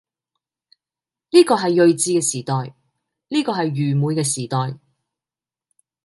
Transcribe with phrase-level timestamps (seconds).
[1.29, 2.73] 呢個係睿智嘅時代，
[3.27, 4.79] 呢個係愚昧嘅時代，